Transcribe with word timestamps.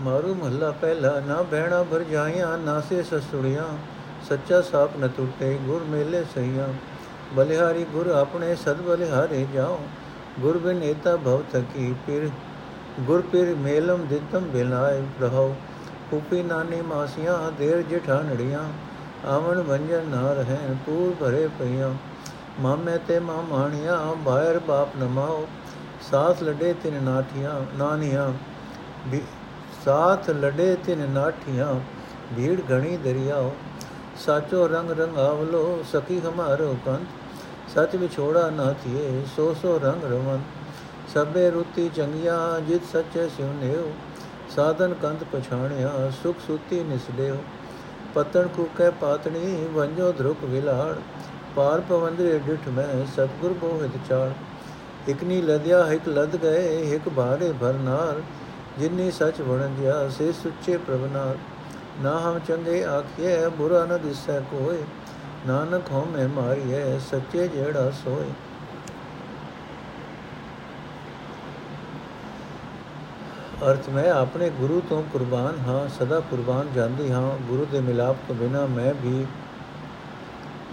ਮਾਰੂ 0.00 0.34
ਮਹੱਲਾ 0.34 0.70
ਪਹਿਲਾ, 0.70 1.20
ਨਾ 1.20 1.40
ਬਹਿਣਾ 1.42 1.82
ਭਰਜਾਈਆਂ 1.82 2.56
ਨਾ 2.58 2.80
ਸੇ 2.80 3.02
ਸਸੁੜੀਆਂ। 3.02 3.66
ਸੱਚਾ 4.28 4.60
ਸਾਪ 4.62 4.90
ਨ 5.00 5.08
ਟੁੱਟੇ, 5.08 5.58
ਗੁਰ 5.62 5.82
ਮੇਲੇ 5.84 6.24
ਸਈਆਂ 6.34 6.68
ਬਲਿਹਾਰੀ 7.34 7.84
ਗੁਰ 7.84 8.06
ਆਪਣੇ 8.06 8.54
ਸਦ 8.56 8.80
ਬਲਿਹਾਰੇ 8.80 9.46
ਜਾਓ। 9.54 9.78
ਗੁਰ 10.40 10.58
ਬਿਨ 10.58 10.82
ਏਤਾ 10.82 11.16
ਭਵ 11.16 11.42
ਥਕੀ, 11.52 11.94
ਫਿਰ 12.06 12.28
ਗੁਰ 13.00 13.20
ਪਿਰ 13.22 13.54
ਮੇਲਮ 13.54 14.06
ਦਿੱਤਮ 14.06 14.44
ਬਿਲਾਏ 14.44 15.02
ਰਹੋ 15.20 15.54
ਉਪੀ 16.12 16.42
ਨਾਨੀ 16.42 16.80
ਮਾਸੀਆਂ, 16.82 17.50
ਦੇਰ 17.58 17.82
ਜਠਾਨੜੀਆਂ 17.82 18.64
ਆਵਣ 19.26 19.60
ਵੰਜਨ 19.60 20.06
ਨਾ 20.06 20.32
ਰਹਿਣ 20.32 20.74
ਪੂਰ 20.86 21.14
ਭਰੇ 21.20 21.48
ਪਈਆਂ। 21.58 21.94
ਮਾਮੇ 22.60 22.98
ਤੇ 23.08 23.18
ਮਾਮਾਣੀਆਂ 23.18 24.14
ਬਾਹਰ 24.16 24.58
ਬਾਪ 24.58 24.96
ਨਮਾਓ। 24.98 25.46
ਸਾਥ 26.10 26.42
ਲੜੇ 26.42 26.72
ਤਿਨ 26.82 27.02
ਨਾਠੀਆਂ, 27.02 27.60
ਨਾਨੀਆਂ। 27.78 28.32
ਸਾਥ 29.84 30.28
ਲੜੇ 30.30 30.76
ਤਿਨ 30.86 31.08
ਨਾਠੀਆਂ, 31.10 31.74
ਭੀੜ 32.36 32.60
ਘਣੀ 32.70 32.96
ਦਰਿਆਓ 32.96 33.52
ਸਾਚੋ 34.16 34.66
ਰੰਗ 34.68 34.90
ਰੰਗਾਵਲੋ 34.90 35.82
ਸਖੀ 35.92 36.20
ਹਮਾਰੋ 36.20 36.76
ਕੰਤ 36.86 37.18
ਸਚ 37.70 37.96
ਵਿਛੋੜਾ 37.96 38.48
ਨਾ 38.50 38.72
ਥੀਏ, 38.84 39.22
ਸੋ 39.36 39.54
ਸੋ 39.62 39.78
ਰੰਗ 39.78 40.04
ਰਵਨ 40.04 40.40
ਸਭੇ 41.14 41.50
ਰੁੱਤੀ 41.50 41.88
ਚੰਗੀਆਂ, 41.96 42.60
ਜਿਤ 42.60 42.84
ਸੱਚੇ 42.92 43.28
ਸਿਉਨੇਓ 43.28 43.90
ਸਾਧਨ 44.56 44.94
ਕੰਤ 44.94 45.24
ਪਛਾਣਿਆ, 45.32 46.10
ਸੁਖ 46.22 46.36
ਸੁਤੀ 46.46 46.82
ਨਿਸਲਿਓ 46.82 47.36
ਪਤਨ 48.14 48.48
ਕੁਕੈ 48.48 48.90
ਪਾਤਣੀ, 48.90 49.66
ਵੰਜੋ 49.72 50.12
ਧਰੁਕ 50.12 50.44
ਵਿਲਾੜ। 50.44 50.94
ਪਾਰ 51.56 51.80
ਪਵੰਦਰੇ 51.80 52.38
ਡਿਠ 52.38 52.68
ਮੈਂ, 52.68 53.06
ਸਤਗੁਰ 53.16 53.52
ਬੋਹਿਤ 53.52 53.98
ਚਾੜ। 54.08 54.30
ਇਕਨੀ 55.08 55.40
ਲਦਿਆ, 55.42 55.86
ਇਕ 55.92 56.08
ਲਦ 56.08 56.36
ਗਏ, 56.36 56.94
ਇਕ 56.94 57.08
ਬਾਰੇ 57.08 57.52
ਭਰਨਾਰ 57.60 58.20
ਜਿਨੀ 58.80 59.10
ਸਚ 59.10 59.40
ਵਣਜਿਆ 59.40 60.08
ਸੇ 60.08 60.32
ਸੁੱਚੇ 60.32 60.76
ਪ੍ਰਭਨਾਰ 60.76 61.36
ਨਾ 62.00 62.18
ਹਮ 62.18 62.38
ਚੰਗੇ 62.38 62.84
ਆਖੀਏ 62.84 63.48
ਬੁਰਾ 63.48 63.84
ਨ 63.84 63.98
ਦਿਸੈ 64.02 64.40
ਕੋਏ 64.40 64.82
ਨਾਨਕ 65.46 65.90
ਹਉ 65.92 66.06
ਮਾਰੀਏ 66.28 66.98
ਸੱਚੇ 67.10 67.48
ਜਿਹੜਾ 67.48 67.90
ਸੋਏ 68.04 68.30
ਅਰਥ, 73.64 73.88
ਮੈਂ 73.88 74.10
ਆਪਣੇ 74.10 74.50
ਗੁਰੂ 74.50 74.82
ਤੋਂ 74.88 75.02
ਕੁਰਬਾਨ 75.12 75.58
ਹਾਂ, 75.66 75.88
ਸਦਾ 75.88 76.20
ਕੁਰਬਾਨ 76.20 76.68
ਜਾਂਦੀ 76.74 77.10
ਹਾਂ। 77.10 77.30
ਗੁਰੂ 77.48 77.64
ਦੇ 77.64 77.80
ਮਿਲਾਪ 77.80 78.16
ਤੋਂ 78.28 78.34
ਬਿਨਾ 78.34 78.66
ਮੈਂ 78.66 78.94
ਵੀ, 78.94 79.26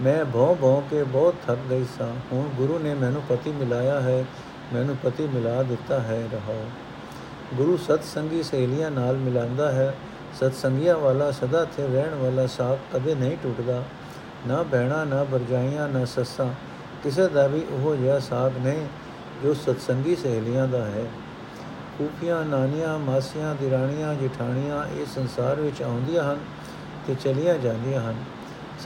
ਮੈਂ 0.02 0.24
ਭਉ 0.24 0.54
ਭਉ 0.60 0.82
ਕੇ 0.90 1.02
ਬਹੁਤ 1.02 1.34
ਥੱਕ 1.46 1.58
ਗਈ 1.70 1.84
ਸਾਂ। 1.98 2.12
ਹੁਣ 2.32 2.48
ਗੁਰੂ 2.48 2.78
ਨੇ 2.78 2.94
ਮੈਨੂੰ 2.94 3.22
ਪਤੀ 3.28 3.52
ਮਿਲਾਇਆ 3.52 4.00
ਹੈ, 4.00 4.24
ਮੈਨੂੰ 4.72 4.96
ਪਤੀ 4.96 5.26
ਮਿਲਾ 5.26 5.62
ਦਿੱਤਾ 5.62 6.00
ਹੈ 6.00 6.28
ਰਹਾ 6.32 6.54
ਗੁਰੂ 7.54 7.76
ਸਤ 7.76 8.04
ਸੰਗੀ 8.04 8.42
ਸਹੇਲੀਆਂ 8.42 8.90
ਨਾਲ 8.90 9.16
ਮਿਲਾਉਂਦਾ 9.16 9.72
ਹੈ। 9.72 9.94
ਸਤ 10.40 10.54
ਸੰਗੀਆਂ 10.54 10.96
ਵਾਲਾ 10.96 11.30
ਸਦਾ 11.30 11.64
ਤੇ 11.64 11.86
ਰਹਿਣ 11.86 12.14
ਵਾਲਾ 12.14 12.46
ਸਾਥ 12.46 12.78
ਕਦੇ 12.92 13.14
ਨਹੀਂ 13.14 13.36
ਟੁੱਟਦਾ। 13.42 13.82
ਨਾ 14.46 14.62
ਬਹਿਣਾ, 14.62 15.04
ਨਾ 15.04 15.22
ਵਰਜਾਈਆਂ, 15.22 15.88
ਨਾ 15.88 16.04
ਸੱਸਾਂ, 16.04 16.46
ਕਿਸੇ 17.02 17.28
ਦਾ 17.28 17.46
ਵੀ 17.46 17.62
ਉਹ 17.70 17.96
ਜਿਹਾ 17.96 18.18
ਸਾਥ 18.18 18.52
ਨਹੀਂ 18.58 18.86
ਜੋ 19.42 19.54
ਸਤਸੰਗੀ 19.54 20.16
ਸਹੇਲੀਆਂ 20.16 20.68
ਦਾ 20.68 20.84
ਹੈ। 20.84 21.04
ਫੂਫੀਆਂ 21.98 22.44
ਨਾਨੀਆਂ, 22.44 22.98
ਮਾਸੀਆਂ, 22.98 23.54
ਦਿਰਾਣੀਆਂ, 23.54 24.14
ਜਠਾਣੀਆਂ 24.14 24.84
ਇਹ 25.00 25.06
ਸੰਸਾਰ 25.06 25.60
ਵਿੱਚ 25.60 25.82
ਆਉਂਦੀਆਂ 25.82 26.32
ਹਨ 26.32 26.38
ਤੇ 27.06 27.14
ਚਲੀਆਂ 27.14 27.54
ਜਾਂਦੀਆਂ 27.54 28.00
ਹਨ। 28.00 28.14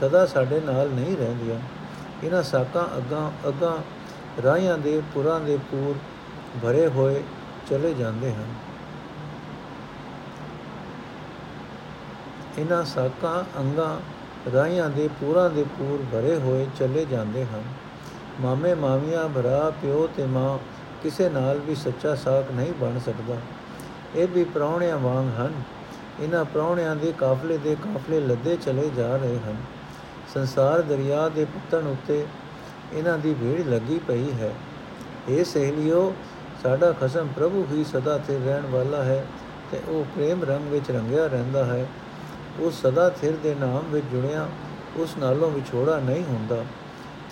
ਸਦਾ 0.00 0.26
ਸਾਡੇ 0.26 0.60
ਨਾਲ 0.60 0.88
ਨਹੀਂ 0.88 1.16
ਰਹਿੰਦੀਆਂ। 1.16 1.60
ਇਹਨਾਂ 2.24 2.42
ਸਾਕਾਂ 2.42 2.96
ਅੱਗਾ 2.96 3.30
ਅੱਗਾ 3.48 3.78
ਰਾਹਾਂ 4.44 4.78
ਦੇ, 4.78 5.02
ਪੁਰਾਂ 5.14 5.40
ਦੇ 5.40 5.56
ਪੂਰ 5.56 5.94
ਭਰੇ 6.62 6.86
ਹੋਏ 6.86 7.22
ਚਲੇ 7.70 7.94
ਜਾਂਦੇ 7.94 8.32
ਹਨ। 8.32 8.54
ਇਹਨਾਂ 12.58 12.84
ਸਾਕਾਂ, 12.84 13.60
ਅੰਗਾ 13.60 14.00
ਰਾਹਾਂ 14.54 14.90
ਦੇ 14.90 15.08
ਪੂਰਾਂ 15.20 15.50
ਦੇ 15.50 15.62
ਪੂਰ 15.62 16.04
ਭਰੇ 16.12 16.36
ਹੋਏ 16.36 16.66
ਚਲੇ 16.78 17.04
ਜਾਂਦੇ 17.04 17.44
ਹਨ। 17.44 17.62
ਮਾਮੇ 18.40 18.74
ਮਾਮੀਆਂ, 18.74 19.28
ਭਰਾ, 19.28 19.72
ਪਿਓ 19.82 20.08
ਤੇ 20.16 20.26
ਮਾਂ 20.26 20.58
ਕਿਸੇ 21.02 21.28
ਨਾਲ 21.28 21.58
ਵੀ 21.58 21.74
ਸੱਚਾ 21.74 22.14
ਸਾਖ 22.14 22.50
ਨਹੀਂ 22.52 22.72
ਬਣ 22.72 22.98
ਸਕਦਾ। 22.98 23.36
ਇਹ 24.14 24.28
ਵੀ 24.28 24.44
ਪ੍ਰਾਉਣਿਆਂ 24.44 24.98
ਵਾਂਗ 24.98 25.40
ਹਨ। 25.40 25.62
ਇਹਨਾਂ 26.20 26.44
ਪ੍ਰਾਉਣਿਆਂ 26.44 26.96
ਦੇ 26.96 27.12
ਕਾਫਲੇ 27.12 27.58
ਦੇ 27.58 27.74
ਕਾਫਲੇ 27.74 28.20
ਲੱਦੇ 28.20 28.56
ਚਲੇ 28.56 28.90
ਜਾ 28.96 29.16
ਰਹੇ 29.16 29.38
ਹਨ। 29.38 29.56
ਸੰਸਾਰ 30.34 30.82
ਦਰਿਆ 30.82 31.28
ਦੇ 31.28 31.44
ਪੁੱਤਣ 31.44 31.86
ਉੱਤੇ 31.86 32.26
ਇਹਨਾਂ 32.92 33.18
ਦੀ 33.18 33.34
ਭੀੜ 33.34 33.66
ਲੱਗੀ 33.68 34.00
ਪਈ 34.08 34.32
ਹੈ। 34.32 34.54
ਇਹ 35.28 35.44
ਸਹੇਲਿਓ 35.44 36.14
ਸਾਡਾ 36.62 36.92
ਖਸਮ 36.92 37.28
ਪ੍ਰਭੂ 37.36 37.66
ਹੀ 37.70 37.84
ਸਦਾ 37.84 38.18
ਤੇ 38.18 38.38
ਰਹਿਣ 38.44 38.66
ਵਾਲਾ 38.66 39.02
ਹੈ 39.02 39.26
ਤੇ 39.72 39.80
ਉਹ 39.88 40.04
ਪ੍ਰੇਮ 40.04 40.44
ਰੰਗ 40.44 40.68
ਵਿੱਚ 40.68 40.90
ਰੰਗਿਆ 40.90 41.26
ਰਹਿੰਦਾ 41.26 41.64
ਹੈ। 41.64 41.86
ਉਹ 42.60 42.70
ਸਦਾ 42.70 43.10
ਥਿਰ 43.10 43.36
ਦੇ 43.42 43.54
ਨਾਮ 43.54 43.82
ਵਿੱਚ 43.90 44.06
ਜੁੜਿਆ, 44.12 44.48
ਉਸ 44.96 45.16
ਨਾਲੋਂ 45.18 45.50
ਵਿਛੋੜਾ 45.50 45.98
ਨਹੀਂ 45.98 46.24
ਹੁੰਦਾ। 46.24 46.64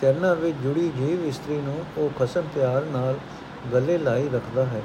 ਚਰਨਾਂ 0.03 0.37
ਵਿੱਚ 0.37 0.57
ਜੁੜੀ 0.57 0.89
ਜੀਵ 0.97 1.27
ਇਸਤਰੀ 1.27 1.57
ਨੂੰ 1.57 1.85
ਉਹ 1.97 2.11
ਖਸਮ 2.19 2.43
ਪਿਆਰ 2.55 2.83
ਨਾਲ 2.83 3.19
ਗਲੇ 3.73 3.99
ਲਾਈ 3.99 4.29
ਰੱਖਦਾ 4.35 4.65
ਹੈ। 4.65 4.83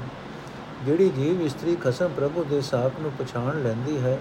ਜਿਹੜੀ 0.86 1.08
ਜੀਵ 1.08 1.42
ਇਸਤਰੀ 1.42 1.76
ਖਸਮ 1.76 2.10
ਪ੍ਰਭੂ 2.16 2.44
ਦੇ 2.44 2.60
ਸਾਥ 2.60 2.92
ਨੂੰ 3.00 3.12
ਪਛਾਣ 3.18 3.62
ਲੈਂਦੀ 3.62 4.00
ਹੈ, 4.00 4.18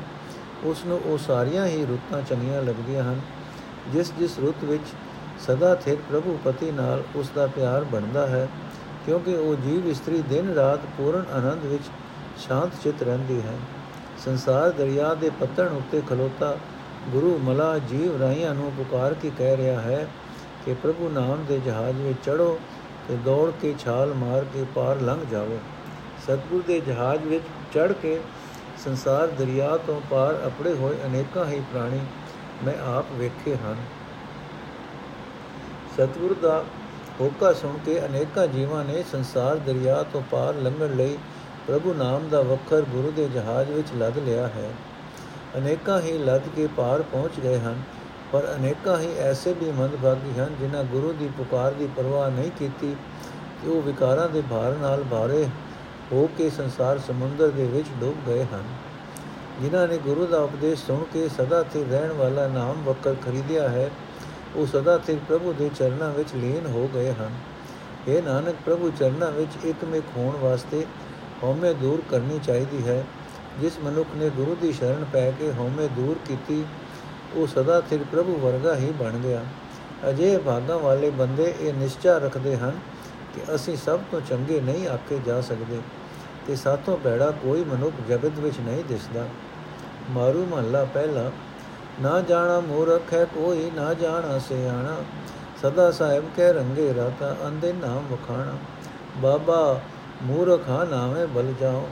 ਉਸ 0.64 0.86
ਨੂੰ 0.86 1.02
ਉਹ 1.06 1.18
ਸਾਰੀਆਂ 1.18 1.66
ਹੀ 1.66 1.86
ਰੁੱਤਾਂ 1.86 2.22
ਚੰਗੀਆਂ 2.22 2.62
ਲੱਗਦੀਆਂ 2.62 3.04
ਹਨ। 3.04 3.22
ਜਿਸ 3.94 4.14
ਜਿਸ 4.20 4.40
ਰੁੱਤ 4.40 4.64
ਵਿੱਚ 4.64 4.84
ਸਦਾ 5.40 5.76
ਥਿਰ 5.76 5.98
ਪ੍ਰਭੂ 6.10 6.40
ਪਤੀ 6.46 6.72
ਨਾਲ 6.72 7.04
ਉਸ 7.16 7.32
ਦਾ 7.36 7.48
ਪਿਆਰ 7.48 7.84
ਬਣਦਾ 7.84 8.28
ਹੈ 8.28 8.48
ਕਿਉਂਕਿ 9.06 9.36
ਉਹ 9.36 9.56
ਜੀਵ 9.56 9.88
ਇਸਤਰੀ 9.88 10.22
ਦਿਨ 10.22 10.54
ਰਾਤ 10.54 10.80
ਪੂਰਨ 10.98 11.26
ਆਨੰਦ 11.34 11.66
ਵਿੱਚ 11.66 11.84
ਸ਼ਾਂਤ 12.38 12.70
ਚਿਤ 12.84 13.04
ਰਹਿੰਦੀ 13.04 13.42
ਹੈ। 13.42 13.58
ਸੰਸਾਰ 14.26 14.72
ਦਰਿਆ 14.72 15.14
ਦੇ 15.14 15.30
ਪੱਤਣ 15.30 15.68
ਉੱਤੇ 15.68 16.02
ਖਲੋਤਾ 16.10 16.58
ਗੁਰੂ 17.10 17.38
ਮਲਾ 17.38 17.78
ਜੀਵ 17.80 18.22
ਰਾਈਆਂ 18.22 18.54
ਨੂੰ 18.56 18.72
ਪੁਕਾਰ 18.78 19.14
ਕੇ 19.14 19.32
ਕਹਿ 19.38 19.58
ਰਿਹਾ 19.58 19.82
ਹੈ 19.82 20.08
ਕਿ 20.66 20.74
ਪ੍ਰਭੂ 20.74 21.10
ਨਾਮ 21.10 21.46
ਦੇ 21.50 21.60
ਜਹਾਜ਼ 21.60 22.02
ਵਿੱਚ 22.02 22.26
ਚੜੋ 22.26 22.60
ਤੇ 23.08 23.18
ਦੌੜ 23.26 23.52
ਕੇ 23.62 23.76
ਛਾਲ 23.80 24.14
ਮਾਰ 24.14 24.46
ਕੇ 24.54 24.66
ਪਾਰ 24.76 25.02
ਲੰਘ 25.02 25.26
ਜਾਵੇ। 25.32 25.58
ਸਤਗੁਰ 26.24 26.64
ਦੇ 26.68 26.80
ਜਹਾਜ਼ 26.80 27.24
ਵਿੱਚ 27.24 27.44
ਚੜ 27.74 27.92
ਕੇ 27.92 28.20
ਸੰਸਾਰ 28.86 29.28
ਦਰਿਆ 29.28 29.78
ਤੋਂ 29.78 30.02
ਪਾਰ 30.10 30.42
ਅਪੜੇ 30.48 30.74
ਹੋਏ 30.74 30.98
ਅਨੇਕਾਂ 31.06 31.46
ਹੀ 31.46 31.60
ਪ੍ਰਾਣੀ 31.60 32.00
ਮੈਂ 32.64 32.74
ਆਪ 32.98 33.06
ਵੇਖੇ 33.14 33.56
ਹਨ। 33.56 33.76
ਸਤਗੁਰ 35.94 36.36
ਦਾ 36.42 36.64
ਹੋਕਾ 37.20 37.52
ਸੁਣ 37.54 37.78
ਕੇ 37.86 38.00
ਅਨੇਕਾਂ 38.06 38.48
ਜੀਵਾਂ 38.48 38.84
ਨੇ 38.86 39.04
ਸੰਸਾਰ 39.12 39.56
ਦਰਿਆ 39.58 40.02
ਤੋਂ 40.04 40.22
ਪਾਰ 40.32 40.56
ਲੰਘਣ 40.56 40.96
ਲਈ 40.96 41.18
ਪ੍ਰਭੂ 41.68 41.94
ਨਾਮ 41.94 42.28
ਦਾ 42.30 42.42
ਵਖਰ 42.42 42.82
ਗੁਰੂ 42.82 43.12
ਦੇ 43.12 43.28
ਜਹਾਜ਼ 43.30 43.70
ਵਿੱਚ 43.72 43.94
ਲੱਦ 43.98 44.18
ਲਿਆ 44.18 44.48
ਹੈ। 44.48 44.70
ਅਨੇਕਾਂ 45.58 46.00
ਹੀ 46.02 46.18
ਲੱਦ 46.18 46.48
ਕੇ 46.56 46.68
ਪਾਰ 46.78 47.02
ਪਹੁੰਚ 47.02 47.40
ਗਏ 47.40 47.60
ਹਨ, 47.60 47.82
ਪਰ 48.32 48.48
ਅਨੇਕਾਂ 48.56 48.98
ਹੀ 49.00 49.12
ਐਸੇ 49.20 49.54
ਵੀ 49.54 49.72
ਮੰਦਭਾਗੀ 49.72 50.40
ਹਨ 50.40 50.56
ਜਿਨ੍ਹਾਂ 50.60 50.84
ਗੁਰੂ 50.84 51.14
ਦੀ 51.14 51.30
ਪੁਕਾਰ 51.38 51.72
ਦੀ 51.72 51.88
ਪਰਵਾਹ 51.98 52.30
ਨਹੀਂ 52.32 52.52
ਕੀਤੀ 52.52 52.96
ਕਿ 53.62 53.70
ਉਹ 53.70 53.82
ਵਿਕਾਰਾਂ 53.82 54.30
ਦੇ 54.30 54.42
ਭਾਰ 54.50 54.76
ਨਾਲ 54.82 55.04
ਭਾਰੇ 55.04 55.46
ਹੋ 56.12 56.30
ਕੇ 56.38 56.50
ਸੰਸਾਰ 56.50 57.00
ਸਮੁੰਦਰ 57.00 57.50
ਦੇ 57.50 57.66
ਵਿੱਚ 57.66 57.88
ਡੁੱਬ 58.00 58.28
ਗਏ 58.28 58.44
ਹਨ। 58.44 58.64
ਜਿਨ੍ਹਾਂ 59.62 59.88
ਨੇ 59.88 59.98
ਗੁਰੂ 59.98 60.26
ਦਾ 60.26 60.38
ਉਪਦੇਸ਼ 60.38 60.86
ਸੁਣ 60.86 61.04
ਕੇ 61.14 61.28
ਸਦਾ 61.30 61.64
ਤੇ 61.64 61.84
ਰਹਿਣ 61.92 62.12
ਵਾਲਾ 62.12 62.48
ਨਾਮ 62.48 62.84
ਵਕਰ 62.84 63.14
ਖਰੀਦਿਆ 63.26 63.70
ਹੈ 63.70 63.90
ਉਹ 64.56 64.66
ਸਦਾ 64.66 64.98
ਤੇ 64.98 65.18
ਪ੍ਰਭੂ 65.28 65.54
ਦੇ 65.54 65.70
ਚਰਨਾਂ 65.76 66.12
ਵਿੱਚ 66.12 66.30
ਲੀਨ 66.36 66.66
ਹੋ 66.66 66.90
ਗਏ 66.94 67.12
ਹਨ। 67.12 67.32
ਇਹ 68.08 68.24
ਨਾਨਕ, 68.24 68.56
ਪ੍ਰਭੂ 68.66 68.92
ਚਰਨਾਂ 69.00 69.32
ਵਿੱਚ 69.32 69.66
ਇਕਮਿਕ 69.66 70.04
ਹੋਣ 70.18 70.36
ਵਾਸਤੇ 70.38 70.86
ਹਉਮੈ 71.44 71.74
ਦੂਰ 71.74 72.02
ਕਰਨੀ 72.10 72.40
ਚਾਹੀਦੀ 72.40 72.88
ਹੈ। 72.88 73.04
ਜਿਸ 73.62 73.80
ਮਨੁੱਖ 73.84 74.10
ਨੇ 74.16 74.30
ਗੁਰੂ 74.30 74.56
ਦੀ 74.62 74.72
ਸ਼ਰਨ 74.74 75.06
ਪੈ 75.14 75.32
ਕੇ 75.32 75.52
ਹਉਮੈ 75.52 75.88
ਦੂਰ 75.88 76.18
ਕੀਤੀ, 76.28 76.66
ਉਹ 77.36 77.48
ਸਦਾ 77.48 77.82
ਸਿਰ 77.82 78.00
ਪ੍ਰਭੂ 78.12 78.36
ਵਰਗਾ 78.36 78.76
ਹੀ 78.76 78.92
ਬਣ 78.92 79.12
ਗਿਆ। 79.12 79.44
ਅਜੇ 80.10 80.38
ਭਾਗਾਂ 80.38 80.80
ਵਾਲੇ 80.80 81.10
ਬੰਦੇ 81.10 81.56
ਇਹ 81.60 81.74
ਨਿਸ਼ਚਾ 81.74 82.18
ਰੱਖਦੇ 82.18 82.58
ਹਨ 82.58 82.80
ਕਿ 83.36 83.56
ਅਸੀਂ 83.56 83.78
ਸਭ 83.78 84.00
ਤੋਂ 84.12 84.22
ਚੰਗੇ 84.22 84.62
ਨਹੀਂ 84.62 84.88
ਆਕੇ 84.88 85.20
ਜਾ 85.26 85.42
ਸਕਦੇ 85.42 85.80
ਤੇ 86.48 86.56
ਸਾਥੋਂ 86.56 86.98
ਬੈੜਾ 86.98 87.32
ਕੋਈ 87.32 87.64
ਮਨੁੱਖ 87.64 87.96
ਜਗਤ 88.10 88.40
ਵਿੱਚ 88.40 88.60
ਨਹੀਂ 88.60 88.84
ਦਿਸਦਾ। 88.84 89.28
ਮਾਰੂ 90.10 90.46
ਮਹੱਲਾ 90.46 90.86
ਪਹਿਲਾ। 90.86 91.32
ਨਾ 92.02 92.22
ਜਾਣਾ 92.22 92.60
ਮੂਰਖ 92.60 93.14
ਹੈ 93.14 93.26
ਕੋਈ, 93.26 93.72
ਨਾ 93.76 93.94
ਜਾਣਾ 93.94 94.40
ਸਿਆਣਾ। 94.40 94.98
ਸਦਾ 95.62 95.92
ਸਾਹਿਬ 95.92 96.24
ਕਹਿ 96.36 96.54
ਰੰਗੇ 96.54 96.94
ਰਾਤਾ 96.94 97.36
ਅੰਦੇ 97.48 97.74
ਨਾਮ 97.74 98.08
ਵਖਾਣਾ। 98.12 98.54
ਬਾਬਾ 99.18 99.82
ਮੂਰਖਾ 100.24 100.84
ਨਾਵੇਂ 100.84 101.28
ਬਲ 101.28 101.54
ਜਾਓ। 101.60 101.90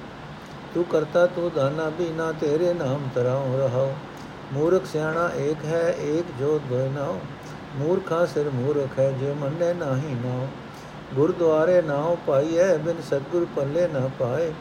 ਤੂੰ 0.73 0.83
ਕਰਤਾ 0.83 1.25
ਤੂੰ 1.25 1.51
ਦਾਨਾ 1.55 1.89
ਵੀ 1.89 2.09
ਨਾ 2.09 2.31
ਤੇਰੇ 2.31 2.73
ਨਾਮ 2.73 3.09
ਤਰਾਉ 3.15 3.57
ਰਹਾਓ। 3.57 3.93
ਮੂਰਖ 4.53 4.85
ਸਿਆਣਾ 4.85 5.29
ਏਕ 5.35 5.65
ਹੈ, 5.65 5.95
ਏਕ 5.99 6.25
ਜੋ 6.39 6.59
ਦੋਇ 6.69 6.89
ਨਾਉ 6.89 7.19
ਮੂਰਖਾ 7.75 8.25
ਸਿਰ 8.25 8.49
ਮੂਰਖ 8.49 8.99
ਹੈ, 8.99 9.11
ਜੇ 9.11 9.33
ਮੰਨੇ 9.33 9.73
ਨਾਹੀ 9.73 10.15
ਨਾਉ 10.25 10.47
ਗੁਰਦੁਆਰੇ 11.13 11.81
ਨਾਉ 11.81 12.17
ਪਾਈਐ, 12.27 12.77
ਬਿਨ 12.77 13.01
ਸਤਗੁਰ 13.01 13.47
ਪੱਲੇ 13.55 13.87
ਨਾ 13.87 14.09
ਪਾਏ। 14.19 14.53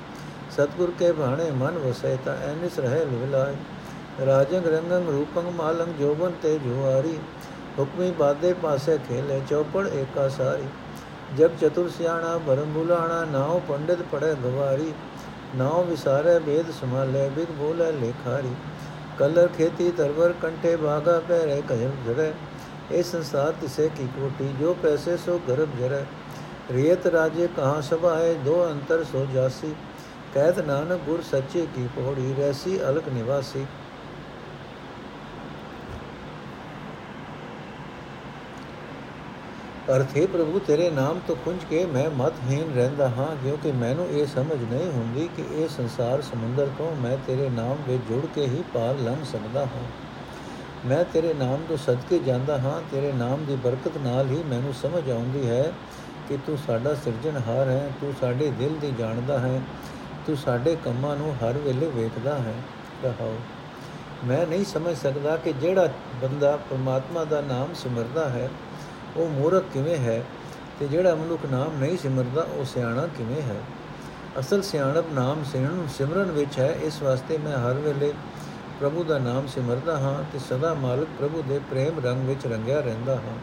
ਸਤਗੁਰ 0.50 0.92
ਕੇ 0.98 1.12
ਬਾਣੇ 1.12 1.50
ਮਨ 1.50 1.78
ਵਸੈ 1.78 2.16
ਤਾ 2.24 2.32
ਐਨਿਸ 2.32 2.78
ਰਹਿ 2.78 3.04
ਲਿਵਲਾਏ 3.04 3.54
ਰਾਜੰਗ 4.20 4.66
ਰੰਗੰਗ 4.66 5.08
ਰੂਪੰਗ 5.08 5.46
ਮਾਲੰਗ 5.48 5.94
ਜੋਬਨ 5.98 6.32
ਤੇ 6.42 6.58
ਜੁਆਰੀ, 6.58 7.18
ਹੁਕਮੀ 7.78 8.10
ਬਾਦੇ 8.10 8.52
ਪਾਸੇ 8.52 8.98
ਖੇਲੇ 8.98 9.40
ਚੌਪੜ 9.50 9.86
ਏਕਾ 9.88 10.28
ਸਾਰੀ। 10.28 10.66
ਜਗ 11.36 11.50
ਚਤੁਰ 11.60 11.88
ਸਿਆਣਾ 11.88 12.36
ਭਰਮ 12.38 12.72
ਬੁਲਾਣਾ 12.72 13.24
ਨਾਉ 13.24 13.60
ਪੰਡਿਤ 13.68 14.02
ਪੜੇ 14.12 14.34
ਗਵਾਰੀ। 14.34 14.92
ਨਾਉ 15.56 15.82
ਵਿਸਾਰੇ 15.84 16.38
ਬੇਦ 16.38 16.70
ਸਮਾਲੇ 16.70 17.28
ਬਿਗ 17.28 17.52
ਬੋਲੇ 17.52 17.90
ਲੇਖਾਰੀ। 17.92 18.54
ਕਲਰ 19.18 19.48
ਖੇਤੀ 19.48 19.90
ਤਰਵਰ 19.90 20.32
ਕੰਠੇ, 20.32 20.76
ਬਾਗਾ 20.76 21.18
ਪਹਿਰੇ 21.20 21.62
ਕਜਰ 21.68 21.90
ਜਰੇ 22.06 22.32
ਇਹ 22.90 23.02
ਸੰਸਾਰ 23.02 23.52
ਤਿਸੇ 23.60 23.88
ਕੀ 23.88 24.08
ਕੋਟੀ, 24.16 24.52
ਜੋ 24.60 24.76
ਪੈਸੇ 24.82 25.16
ਸੋ 25.16 25.40
ਗਰਭ 25.48 25.76
ਜਰੇ। 25.80 26.04
ਰੀਤ 26.70 27.06
ਰਾਜੇ 27.06 27.48
ਕਹਾ 27.56 27.80
ਸਭਾਏ, 27.80 28.34
ਦੋ 28.34 28.64
ਅੰਤਰ 28.70 29.04
ਸੋ 29.04 29.26
ਜਾਸੀ। 29.34 29.74
ਕਹਿਤ 30.34 30.58
ਨਾਨਕ 30.58 31.00
ਗੁਰ 31.06 31.22
ਸੱਚੇ 31.22 31.66
ਕੀ 31.74 31.88
ਪੌੜੀ, 31.96 32.34
ਰੈਸੀ 32.38 32.78
ਅਲਕ 32.82 33.08
ਨਿਵਾਸੀ। 33.08 33.66
ਅਰਥੇ 39.90 40.26
ਪ੍ਰਭੂ, 40.26 40.60
ਤੇਰੇ 40.66 40.90
ਨਾਮ 40.90 41.20
ਤੋਂ 41.26 41.36
ਖੁੰਝ 41.36 41.64
ਕੇ 41.70 41.86
ਮੈਂ 41.86 42.10
ਮਤਹੀਨ 42.10 42.74
ਰਹਿੰਦਾ 42.74 43.08
ਹਾਂ, 43.08 43.36
ਕਿਉਂਕਿ 43.36 43.72
ਮੈਨੂੰ 43.72 44.06
ਇਹ 44.06 44.26
ਸਮਝ 44.26 44.72
ਨਹੀਂ 44.72 44.90
ਹੁੰਦੀ 44.92 45.28
ਕਿ 45.36 45.44
ਇਹ 45.52 45.68
ਸੰਸਾਰ 45.68 46.22
ਸਮੁੰਦਰ 46.22 46.68
ਤੋਂ 46.78 46.94
ਮੈਂ 46.96 47.16
ਤੇਰੇ 47.26 47.48
ਨਾਮ 47.48 47.76
ਵਿੱਚ 47.88 48.02
ਜੁੜ 48.08 48.26
ਕੇ 48.34 48.46
ਹੀ 48.46 48.62
ਪਾਰ 48.74 48.94
ਲੰਘ 48.94 49.24
ਸਕਦਾ 49.24 49.60
ਹਾਂ। 49.60 49.82
ਮੈਂ 50.86 51.04
ਤੇਰੇ 51.04 51.34
ਨਾਮ 51.34 51.58
ਤੋਂ 51.68 51.76
ਸਦਕੇ 51.76 52.18
ਜਾਂਦਾ 52.18 52.58
ਹਾਂ, 52.58 52.82
ਤੇਰੇ 52.90 53.12
ਨਾਮ 53.12 53.44
ਦੀ 53.44 53.56
ਬਰਕਤ 53.56 53.98
ਨਾਲ 53.98 54.30
ਹੀ 54.30 54.42
ਮੈਨੂੰ 54.42 54.74
ਸਮਝ 54.74 55.10
ਆਉਂਦੀ 55.10 55.48
ਹੈ 55.48 55.72
ਕਿ 56.28 56.38
ਤੂੰ 56.46 56.58
ਸਾਡਾ 56.66 56.94
ਸਿਰਜਣਹਾਰ 56.94 57.68
ਹੈ, 57.68 57.90
ਤੂੰ 58.00 58.14
ਸਾਡੇ 58.20 58.50
ਦਿਲ 58.50 58.78
ਦੀ 58.80 58.92
ਜਾਣਦਾ 58.98 59.38
ਹੈ, 59.38 59.60
ਤੂੰ 60.26 60.36
ਸਾਡੇ 60.36 60.76
ਕੰਮਾਂ 60.84 61.16
ਨੂੰ 61.16 61.34
ਹਰ 61.34 61.52
ਵੇਲੇ 61.52 61.86
ਵੇਖਦਾ 61.86 62.38
ਹੈ। 62.38 62.54
ਕਹਾਓ 63.02 63.36
ਮੈਂ 64.24 64.46
ਨਹੀਂ 64.46 64.64
ਸਮਝ 64.64 64.96
ਸਕਦਾ 64.96 65.36
ਕਿ 65.36 65.52
ਜਿਹੜਾ 65.52 65.88
ਬੰਦਾ 66.22 66.56
ਪਰਮਾਤਮਾ 66.56 67.24
ਦਾ 67.24 67.40
ਨਾਮ 67.40 67.68
ਸਿਮਰਦਾ 67.74 68.28
ਹੈ 68.28 68.50
ਉਹ 69.16 69.28
ਮੂਰਖ 69.28 69.64
ਕਿਵੇਂ 69.72 69.96
ਹੈ 69.96 70.24
ਤੇ 70.80 70.86
ਜਿਹੜਾ 70.86 71.14
ਮਨੁੱਖ 71.14 71.42
ਨਾਮ 71.50 71.78
ਨਹੀਂ 71.78 71.98
ਸਿਮਰਦਾ, 71.98 72.42
ਉਹ 72.42 72.64
ਸਿਆਣਾ 72.64 73.06
ਕਿਵੇਂ 73.06 73.42
ਹੈ? 73.42 73.60
ਅਸਲ 74.38 74.62
ਸਿਆਣਪ 74.62 75.04
ਨਾਮ 75.12 75.44
ਸਿਮਰਨ 75.44 75.86
ਸਿਮਰਨ 75.98 76.30
ਵਿੱਚ 76.30 76.58
ਹੈ, 76.58 76.78
ਇਸ 76.82 77.02
ਵਾਸਤੇ 77.02 77.38
ਮੈਂ 77.38 77.58
ਹਰ 77.58 77.74
ਵੇਲੇ 77.74 78.12
ਪ੍ਰਭੂ 78.80 79.04
ਦਾ 79.04 79.18
ਨਾਮ 79.18 79.46
ਸਿਮਰਦਾ 79.46 79.98
ਹਾਂ 79.98 80.24
ਤੇ 80.32 80.38
ਸਦਾ 80.38 80.74
ਮਾਲਕ 80.74 81.08
ਪ੍ਰਭੂ 81.18 81.42
ਦੇ 81.48 81.60
ਪ੍ਰੇਮ 81.70 82.00
ਰੰਗ 82.04 82.28
ਵਿੱਚ 82.28 82.46
ਰੰਗਿਆ 82.46 82.80
ਰਹਿੰਦਾ 82.80 83.14
ਹਾਂ। 83.14 83.36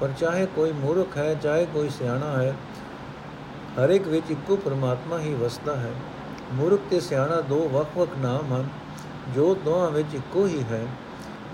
ਪਰ 0.00 0.10
ਚਾਹੇ 0.18 0.46
ਕੋਈ 0.46 0.72
ਮੂਰਖ 0.72 1.16
ਹੈ, 1.16 1.34
ਚਾਹੇ 1.34 1.66
ਕੋਈ 1.74 1.88
ਸਿਆਣਾ 1.88 2.42
ਹੈ, 2.42 2.54
ਹਰ 3.78 3.90
ਇੱਕ 3.90 4.08
ਵਿੱਚ 4.08 4.30
ਇੱਕੋ 4.30 4.56
ਪਰਮਾਤਮਾ 4.56 5.18
ਹੀ 5.18 5.34
ਵਸਦਾ 5.34 5.76
ਹੈ। 5.76 5.90
ਮੂਰਖ 6.52 6.80
ਤੇ 6.90 7.00
ਸਿਆਣਾ 7.00 7.40
ਦੋ 7.40 7.68
ਵੱਖ-ਵੱਖ 7.68 8.10
ਨਾਮ 8.18 8.54
ਹਨ, 8.54 8.68
ਜੋ 9.34 9.54
ਦੋਹਾਂ 9.54 9.90
ਵਿੱਚ 9.90 10.14
ਇੱਕੋ 10.14 10.46
ਹੀ 10.46 10.64
ਹੈ। 10.70 10.86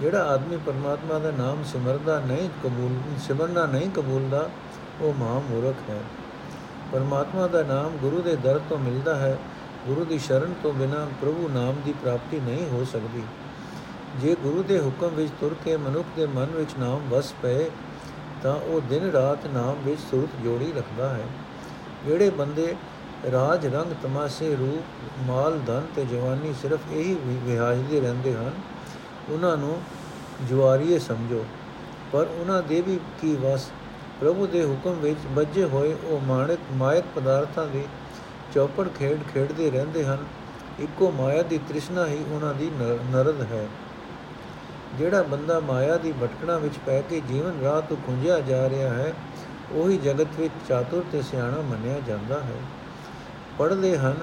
ਜਿਹੜਾ 0.01 0.25
ਆਦਮੀ 0.25 0.57
ਪਰਮਾਤਮਾ 0.57 1.19
ਦਾ 1.19 1.31
ਨਾਮ 1.31 1.65
ਸਿਮਰਦਾ 1.65 2.21
ਨਹੀਂ, 2.21 2.49
ਕਬੂਲ, 2.65 3.19
ਸਿਮਰਨਾ 3.19 3.67
ਨਹੀਂ 3.67 3.91
ਕਬੂਲਦਾ, 3.91 4.51
ਉਹ 5.01 5.15
ਮਹਾ 5.15 5.39
ਮੂਰਖ 5.39 5.91
ਹੈ। 5.91 6.01
ਪਰਮਾਤਮਾ 6.93 7.47
ਦਾ 7.47 7.63
ਨਾਮ 7.63 7.97
ਗੁਰੂ 7.97 8.23
ਦੇ 8.23 8.37
ਦਰ 8.37 8.61
ਤੋਂ 8.69 8.79
ਮਿਲਦਾ 8.79 9.15
ਹੈ। 9.15 9.39
ਗੁਰੂ 9.87 10.05
ਦੀ 10.05 10.19
ਸ਼ਰਨ 10.19 10.55
ਤੋਂ 10.63 10.73
ਬਿਨਾ 10.73 11.07
ਪ੍ਰਭੂ 11.21 11.49
ਨਾਮ 11.53 11.75
ਦੀ 11.85 11.93
ਪ੍ਰਾਪਤੀ 11.93 12.41
ਨਹੀਂ 12.41 12.69
ਹੋ 12.71 12.85
ਸਕਦੀ। 12.93 13.23
ਜੇ 14.17 14.37
ਗੁਰੂ 14.43 14.63
ਦੇ 14.63 14.81
ਹੁਕਮ 14.81 15.09
ਵਿੱਚ 15.09 15.33
ਤੁਰ 15.41 15.55
ਕੇ 15.65 15.77
ਮਨੁੱਖ 15.77 16.07
ਦੇ 16.17 16.27
ਮਨ 16.27 16.47
ਵਿੱਚ 16.47 16.71
ਨਾਮ 16.79 17.01
ਵਸ 17.11 17.35
ਪਏ, 17.43 17.71
ਤਾਂ 18.43 18.57
ਉਹ 18.57 18.81
ਦਿਨ 18.81 19.11
ਰਾਤ 19.11 19.47
ਨਾਮ 19.47 19.77
ਵਿੱਚ 19.85 20.01
ਸੁਰਤ 20.01 20.43
ਜੋੜੀ 20.45 20.73
ਰੱਖਦਾ 20.77 21.09
ਹੈ। 21.09 21.25
ਜਿਹੜੇ 22.07 22.31
ਬੰਦੇ 22.31 22.75
ਰਾਜ, 23.33 23.67
ਰੰਗ, 23.67 23.93
ਤਮਾਸ਼ੇ, 24.03 24.57
ਰੂਪ, 24.57 24.85
ਮਾਲ, 25.31 25.59
ਧਨ 25.67 25.83
ਤੇ 25.97 26.05
ਜਵਾਨੀ 26.05 26.55
ਸਿਰਫ 26.63 26.81
ਇਹੀ 26.93 27.17
ਵਿਹਾਜਦੇ 27.29 28.01
ਰਹਿੰਦੇ 28.01 28.35
ਹਨ 28.35 28.53
ਉਹਨਾਂ 29.29 29.57
ਨੂੰ 29.57 29.81
ਜਵਾਰੀਏ 30.49 30.99
ਸਮਝੋ, 30.99 31.45
ਪਰ 32.13 32.27
ਉਹਨਾਂ 32.31 32.63
ਦੇ 32.63 32.81
ਵੀ 32.81 32.99
ਕੀ 33.21 33.35
ਵਸ। 33.37 33.71
ਪ੍ਰਭੂ 34.21 34.47
ਦੇ 34.47 34.65
ਹੁਕਮ 34.65 34.99
ਵਿੱਚ 35.01 35.27
ਬੱਜੇ 35.27 35.65
ਹੋਏ 35.65 35.95
ਉਹ 36.05 36.21
ਮਾਨਕ 36.21 36.59
ਮਾਇਕ 36.73 37.05
ਪਦਾਰਥਾਂ 37.15 37.67
ਦੀ 37.67 37.85
ਚੌਪੜ 38.55 38.89
ਖੇਡ 38.99 39.23
ਖੇਡਦੇ 39.35 39.71
ਰਹਿੰਦੇ 39.71 40.05
ਹਨ। 40.05 40.25
ਇੱਕੋ 40.81 41.11
ਮਾਇਆ 41.11 41.43
ਦੀ 41.43 41.59
ਤ੍ਰਿਸ਼ਨਾ 41.69 42.07
ਹੀ 42.07 42.25
ਉਹਨਾਂ 42.33 42.55
ਦੀ 42.55 42.71
ਨਰਦ 43.11 43.41
ਹੈ। 43.43 43.67
ਜਿਹੜਾ 44.99 45.23
ਬੰਦਾ 45.23 45.59
ਮਾਇਆ 45.61 45.97
ਦੀ 45.97 46.13
ਭਟਕਣਾ 46.13 46.57
ਵਿੱਚ 46.59 46.79
ਪੈ 46.87 47.01
ਕੇ 47.01 47.21
ਜੀਵਨ 47.21 47.61
ਰਾਹ 47.63 47.81
ਤੋਂ 47.81 47.97
ਖੁੰਝਿਆ 48.07 48.39
ਜਾ 48.41 48.69
ਰਿਹਾ 48.69 48.93
ਹੈ, 48.95 49.13
ਉਹੀ 49.73 49.97
ਜਗਤ 49.99 50.39
ਵਿੱਚ 50.39 50.53
ਚਾਤੁਰ 50.69 51.05
ਤੇ 51.13 51.23
ਸਿਆਣਾ 51.23 51.61
ਮੰਨਿਆ 51.63 51.99
ਜਾਂਦਾ 52.09 52.41
ਹੈ। 52.41 52.61
ਪੜ੍ਹਦੇ 53.59 53.97
ਹਨ, 53.99 54.17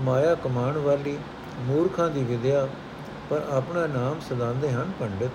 ਮਾਇਆ 0.00 0.34
ਕਮਾਣ 0.34 0.78
ਵਾਲੀ, 0.78 1.16
ਮੂਰਖਾਂ 1.60 2.08
ਦੀ 2.10 2.22
ਵਿਦਿਆ 2.24 2.66
ਪਰ 3.30 3.42
ਆਪਣਾ 3.50 3.86
ਨਾਮ 3.86 4.20
ਸਦਾਉਂਦੇ 4.20 4.70
ਹਨ 4.70 4.92
ਪੰਡਿਤ। 5.00 5.30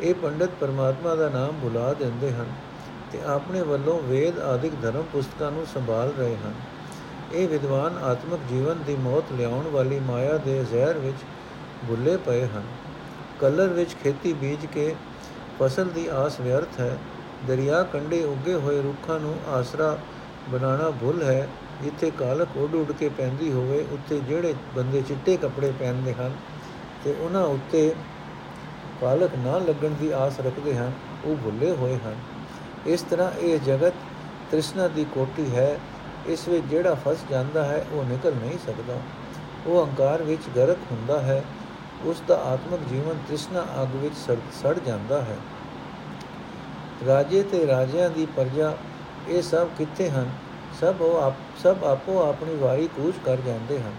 ਇਹ 0.00 0.14
ਪੰਡਿਤ 0.14 0.50
ਪਰਮਾਤਮਾ 0.60 1.14
ਦਾ 1.14 1.28
ਨਾਮ 1.28 1.58
ਭੁਲਾ 1.62 1.92
ਦਿੰਦੇ 1.94 2.30
ਹਨ 2.32 2.46
ਤੇ 3.12 3.20
ਆਪਣੇ 3.26 3.62
ਵੱਲੋਂ 3.62 4.00
ਵੇਦ 4.02 4.38
ਆਦਿਕ 4.38 4.72
ਧਰਮ 4.82 5.04
ਪੁਸਤਕਾਂ 5.12 5.50
ਨੂੰ 5.50 5.66
ਸੰਭਾਲ 5.66 6.12
ਰਹੇ 6.18 6.36
ਹਨ। 6.36 6.54
ਇਹ 7.32 7.48
ਵਿਦਵਾਨ 7.48 7.98
ਆਤਮਿਕ 8.04 8.40
ਜੀਵਨ 8.48 8.82
ਦੀ 8.86 8.96
ਮੌਤ 8.96 9.32
ਲਿਆਉਣ 9.32 9.68
ਵਾਲੀ 9.68 9.98
ਮਾਇਆ 10.00 10.36
ਦੇ 10.36 10.64
ਜ਼ਹਿਰ 10.64 10.98
ਵਿੱਚ 10.98 11.24
ਭੁੱਲੇ 11.88 12.16
ਪਏ 12.16 12.46
ਹਨ। 12.46 12.62
ਕਲਰ 13.40 13.68
ਵਿੱਚ 13.68 13.94
ਖੇਤੀ 13.94 14.32
ਬੀਜ 14.32 14.66
ਕੇ 14.66 14.94
ਫਸਲ 15.60 15.88
ਦੀ 15.88 16.06
ਆਸ 16.06 16.40
ਵਿਅਰਥ 16.40 16.80
ਹੈ। 16.80 16.96
ਦਰਿਆ 17.46 17.82
ਕੰਢੇ 17.82 18.24
ਉੱਗੇ 18.24 18.54
ਹੋਏ 18.54 18.82
ਰੁੱਖਾਂ 18.82 19.18
ਨੂੰ 19.20 19.34
ਆਸਰਾ 19.48 19.96
ਬਣਾਉਣਾ 20.48 20.90
ਭੁੱਲ 20.90 21.22
ਹੈ। 21.22 21.48
ਜਿੱਥੇ 21.82 22.10
ਕਾਲਕ 22.10 22.56
ਉੱਡ 22.56 22.74
ਉੱਡ 22.74 22.92
ਕੇ 22.92 23.08
ਪੈਂਦੀ 23.08 23.52
ਹੋਵੇ, 23.52 23.84
ਉੱਥੇ 23.92 24.20
ਜਿਹੜੇ 24.20 24.54
ਬੰਦੇ 24.76 25.02
ਚਿੱਟੇ 25.02 25.36
ਕੱਪੜੇ 25.36 25.72
ਪਹਿਨਦੇ 25.78 26.14
ਹਨ 26.14 26.32
ਤੇ 27.08 27.14
ਉਹਨਾਂ 27.20 27.44
ਉੱਤੇ 27.44 27.94
ਕਾਲਕ 29.00 29.30
ਨਾ 29.38 29.58
ਲੱਗਣ 29.58 29.88
ਦੀ 29.88 30.10
ਆਸ 30.12 30.40
ਰੱਖਦੇ 30.40 30.76
ਹਨ, 30.76 30.92
ਉਹ 31.24 31.36
ਭੁੱਲੇ 31.36 31.70
ਹੋਏ 31.70 31.98
ਹਨ। 32.06 32.14
ਇਸ 32.86 33.02
ਤਰ੍ਹਾਂ 33.02 33.30
ਇਹ 33.40 33.58
ਜਗਤ 33.60 33.92
ਤ੍ਰਿਸ਼ਨਾ 34.50 34.88
ਦੀ 34.88 35.04
ਕੋਟੀ 35.04 35.56
ਹੈ, 35.56 35.78
ਇਸ 36.26 36.48
ਵਿੱਚ 36.48 36.64
ਜਿਹੜਾ 36.64 36.94
ਫਸ 36.94 37.16
ਜਾਂਦਾ 37.30 37.64
ਹੈ, 37.64 37.86
ਉਹ 37.92 38.04
ਨਿਕਲ 38.04 38.34
ਨਹੀਂ 38.34 38.58
ਸਕਦਾ। 38.66 39.00
ਉਹ 39.66 39.86
ਹੰਕਾਰ 39.86 40.22
ਵਿੱਚ 40.22 40.42
ਗਰਕ 40.56 40.78
ਹੁੰਦਾ 40.92 41.20
ਹੈ, 41.20 41.44
ਉਸ 42.04 42.22
ਦਾ 42.28 42.36
ਆਤਮਿਕ 42.36 42.80
ਜੀਵਨ 42.88 43.18
ਤ੍ਰਿਸ਼ਨਾ 43.26 43.62
ਅਗ 43.82 43.96
ਵਿੱਚ 43.96 44.14
ਸੜ 44.62 44.78
ਜਾਂਦਾ 44.86 45.22
ਹੈ। 45.22 45.36
ਰਾਜੇ 47.06 47.42
ਤੇ 47.42 47.66
ਰਾਜਿਆਂ 47.66 48.10
ਦੀ 48.10 48.26
ਪਰਜਾ, 48.36 48.76
ਇਹ 49.28 49.42
ਸਭ 49.42 49.68
ਕਿੱਥੇ 49.78 50.10
ਹਨ? 50.10 50.30
ਸਭ 50.80 50.94
ਉਹ 51.00 51.22
ਆਪ, 51.22 51.34
ਸਭ 51.62 51.84
ਆਪੋ 51.84 52.28
ਆਪਣੀ 52.28 52.56
ਵਾਰੀ 52.56 52.88
ਕੂਚ 52.96 53.14
ਕਰ 53.24 53.36
ਜਾਂਦੇ 53.36 53.78
ਹਨ। 53.78 53.92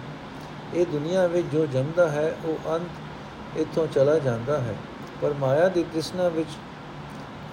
ਇਹ 0.74 0.86
ਦੁਨੀਆ 0.86 1.27
ਵਿੱਚ 1.27 1.48
ਜੋ 1.48 1.66
ਜੰਮਦਾ 1.66 2.10
ਹੈ, 2.10 2.36
ਉਹ 2.45 2.69
ਅੰਤ 2.75 3.57
ਇਥੋਂ 3.57 3.88
ਚਲਾ 3.88 4.18
ਜਾਂਦਾ 4.19 4.57
ਹੈ। 4.57 4.75
ਪਰ 5.21 5.33
ਮਾਇਆ 5.33 5.68
ਦੀ 5.68 5.83
ਤ੍ਰਿਸ਼ਨਾ 5.83 6.27
ਵਿੱਚ 6.27 6.50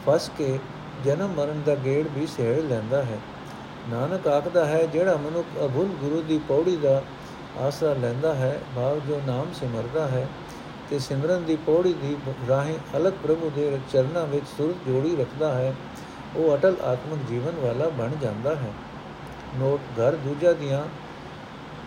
ਫਸ 0.06 0.30
ਕੇ 0.38 0.58
ਜਨਮ 1.04 1.28
ਮਰਨ 1.28 1.62
ਦਾ 1.66 1.74
ਗੇੜ 1.74 2.06
ਵੀ 2.14 2.26
ਸਹਿੜ 2.26 2.58
ਲੈਂਦਾ 2.60 3.02
ਹੈ। 3.02 3.18
ਨਾਨਕ 3.88 4.28
ਆਖਦਾ 4.28 4.64
ਹੈ, 4.64 4.86
ਜਿਹੜਾ 4.86 5.16
ਮਨੁੱਖ 5.16 5.46
ਅਭੁੱਲ 5.64 5.86
ਗੁਰੂ 5.86 6.22
ਦੀ 6.22 6.40
ਪੌੜੀ 6.48 6.76
ਦਾ 6.76 7.02
ਆਸਰਾ 7.58 7.92
ਲੈਂਦਾ 7.92 8.34
ਹੈ 8.34 8.60
ਭਾਵ 8.76 8.98
ਜੋ 8.98 9.20
ਨਾਮ 9.26 9.52
ਸਿਮਰਦਾ 9.54 10.06
ਹੈ, 10.06 10.28
ਤੇ 10.90 10.98
ਸਿਮਰਨ 10.98 11.44
ਦੀ 11.44 11.56
ਪੌੜੀ 11.56 11.92
ਦੀ 11.92 12.16
ਰਾਹੀਂ 12.48 12.78
ਅਲਗ 12.96 13.12
ਪ੍ਰਭੂ 13.22 13.50
ਦੇ 13.56 13.78
ਚਰਨਾਂ 13.92 14.26
ਵਿੱਚ 14.26 14.46
ਸੁਰਤ 14.58 14.88
ਜੋੜੀ 14.88 15.16
ਰੱਖਦਾ 15.16 15.54
ਹੈ, 15.54 15.74
ਉਹ 16.36 16.56
ਅਟਲ 16.56 16.76
ਆਤਮਿਕ 16.82 17.28
ਜੀਵਨ 17.28 17.52
ਵਾਲਾ 17.62 17.88
ਬਣ 17.88 18.10
ਜਾਂਦਾ 18.22 18.54
ਹੈ। 18.56 18.72
ਨੋਟ, 19.56 19.80
ਘਰ 20.00 20.16
ਦੂਜਾ 20.16 20.52
ਦੀਆਂ 20.52 20.84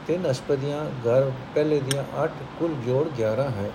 ਤਿੰਨ 0.09 0.29
ਅਸ਼ਪਦੀਆਂ 0.31 0.83
ਘਰ 1.05 1.31
ਪਹਿਲੇ 1.55 1.79
ਦੀਆਂ 1.79 2.03
8 2.21 2.29
ਕੁੱਲ 2.59 2.71
ਜੋੜ 2.85 3.07
11 3.17 3.49
ਹੈ। 3.57 3.69